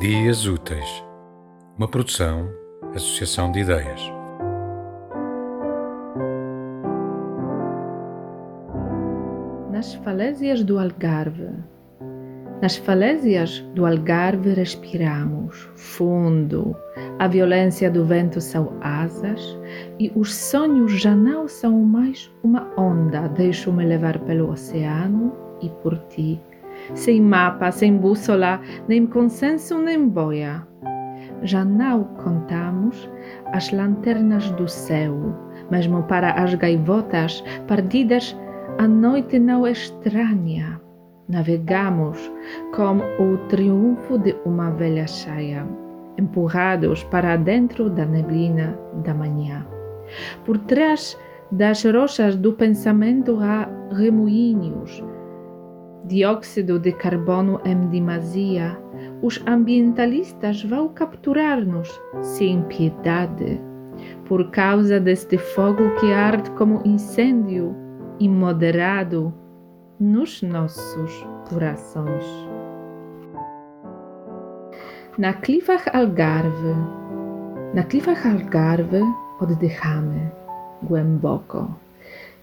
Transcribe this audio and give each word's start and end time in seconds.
Dias 0.00 0.46
Úteis, 0.46 1.04
uma 1.76 1.88
produção, 1.88 2.48
associação 2.94 3.50
de 3.50 3.58
ideias. 3.62 4.00
Nas 9.72 9.94
falésias 9.94 10.62
do 10.62 10.78
Algarve. 10.78 11.50
Nas 12.62 12.76
falésias 12.76 13.58
do 13.74 13.84
Algarve 13.84 14.52
respiramos 14.52 15.68
fundo. 15.74 16.76
A 17.18 17.26
violência 17.26 17.90
do 17.90 18.04
vento 18.04 18.40
são 18.40 18.78
asas 18.80 19.58
e 19.98 20.12
os 20.14 20.32
sonhos 20.32 20.92
já 20.92 21.16
não 21.16 21.48
são 21.48 21.72
mais 21.82 22.32
uma 22.44 22.72
onda. 22.78 23.26
Deixo-me 23.30 23.84
levar 23.84 24.16
pelo 24.20 24.52
oceano 24.52 25.32
e 25.60 25.68
por 25.82 25.98
ti 26.06 26.40
sem 26.94 27.20
mapa, 27.20 27.70
sem 27.70 27.96
bússola, 27.96 28.60
nem 28.88 29.06
consenso, 29.06 29.78
nem 29.78 30.08
boia. 30.08 30.66
Já 31.42 31.64
não 31.64 32.04
contamos 32.04 33.08
as 33.52 33.70
lanternas 33.70 34.50
do 34.52 34.66
céu, 34.68 35.14
mesmo 35.70 36.02
para 36.04 36.32
as 36.32 36.54
gaivotas 36.54 37.42
perdidas 37.66 38.36
a 38.78 38.86
noite 38.86 39.38
não 39.38 39.66
estranha. 39.66 40.80
Navegamos 41.28 42.32
com 42.74 42.98
o 43.22 43.36
triunfo 43.48 44.18
de 44.18 44.34
uma 44.44 44.70
velha 44.70 45.06
chaia, 45.06 45.66
empurrados 46.16 47.04
para 47.04 47.36
dentro 47.36 47.90
da 47.90 48.06
neblina 48.06 48.78
da 49.04 49.12
manhã. 49.12 49.66
Por 50.44 50.58
trás 50.58 51.18
das 51.52 51.84
rochas 51.84 52.36
do 52.36 52.52
pensamento 52.52 53.38
há 53.40 53.68
remoinhos, 53.92 55.02
dióxido 56.08 56.78
de 56.78 56.92
carbono 56.92 57.60
em 57.64 57.86
demasia, 57.88 58.76
os 59.22 59.40
ambientalistas 59.46 60.64
vão 60.64 60.88
capturar-nos 60.88 61.88
sem 62.22 62.62
piedade, 62.62 63.60
por 64.26 64.50
causa 64.50 64.98
deste 64.98 65.36
fogo 65.36 65.94
que 66.00 66.12
arde 66.12 66.50
como 66.52 66.82
incêndio 66.84 67.76
imoderado 68.18 69.32
nos 70.00 70.42
nossos 70.42 71.26
corações. 71.48 72.24
Na 75.18 75.32
klifach 75.32 75.90
Algarve, 75.92 76.74
na 77.74 77.82
klifach 77.82 78.26
Algarve 78.26 79.02
oddychamy 79.40 80.30
głęboko. 80.82 81.68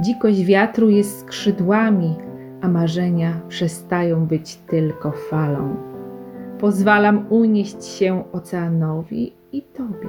Dzikość 0.00 0.44
wiatru 0.44 0.90
jest 0.90 1.18
skrzydłami, 1.18 2.16
a 2.60 2.68
marzenia 2.68 3.40
przestają 3.48 4.26
być 4.26 4.56
tylko 4.56 5.12
falą. 5.12 5.76
Pozwalam 6.58 7.26
unieść 7.30 7.84
się 7.84 8.24
oceanowi 8.32 9.32
i 9.52 9.62
tobie, 9.62 10.08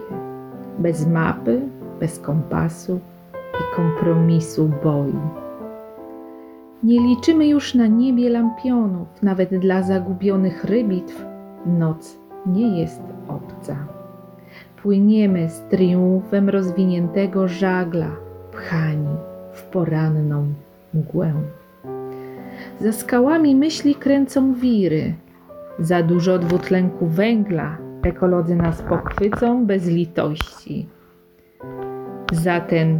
bez 0.80 1.08
mapy, 1.08 1.62
bez 2.00 2.20
kompasu 2.20 3.00
i 3.34 3.76
kompromisu 3.76 4.72
boju. 4.84 5.20
Nie 6.84 7.00
liczymy 7.00 7.48
już 7.48 7.76
na 7.76 7.88
niebie 7.88 8.30
lampionów, 8.30 9.24
nawet 9.24 9.56
dla 9.58 9.84
zagubionych 9.84 10.64
rybitw 10.64 11.26
noc 11.66 12.18
nie 12.46 12.80
jest 12.80 13.02
obca. 13.28 13.76
Płyniemy 14.82 15.50
z 15.50 15.62
triumfem 15.62 16.50
rozwiniętego 16.50 17.48
żagla, 17.48 18.12
pchani 18.52 19.16
w 19.54 19.64
poranną 19.64 20.46
mgłę. 20.94 21.34
Za 22.80 22.92
skałami 22.92 23.56
myśli 23.56 23.96
kręcą 23.96 24.54
wiry. 24.54 25.14
Za 25.80 26.04
dużo 26.04 26.40
dwutlenku 26.40 27.08
węgla 27.08 27.78
ekolodzy 28.04 28.56
nas 28.56 28.82
pochwycą 28.82 29.66
bez 29.66 29.88
litości. 29.88 30.90
Za 32.32 32.62
ten 32.62 33.00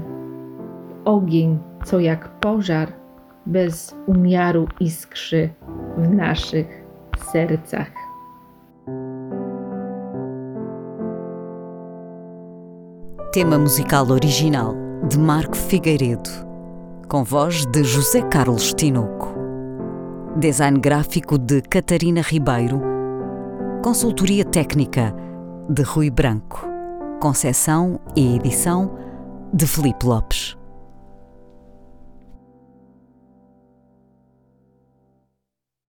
ogień, 1.06 1.60
co 1.86 2.00
jak 2.00 2.30
pożar, 2.30 2.88
bez 3.46 3.96
umiaru 4.06 4.68
iskrzy 4.80 5.50
w 5.98 6.14
naszych 6.14 6.84
sercach. 7.32 7.92
Tema 13.34 13.58
musical 13.58 14.12
original 14.12 14.76
de 15.10 15.18
Marco 15.18 15.56
Figueiredo, 15.56 16.30
com 17.08 17.24
voz 17.24 17.66
de 17.66 17.82
José 17.82 18.22
Carlos 18.30 18.74
Tinoco. 18.76 19.31
Design 20.38 20.80
gráfico 20.80 21.38
de 21.38 21.62
Catarina 21.62 22.22
Ribeiro. 22.22 22.82
Consultoria 23.84 24.46
técnica 24.46 25.14
de 25.70 25.84
Rui 25.84 26.10
Branco. 26.10 26.66
Concessão 27.20 28.00
e 28.16 28.38
edição 28.38 28.98
de 29.54 29.68
Felipe 29.68 30.06
Lopes. 30.06 30.61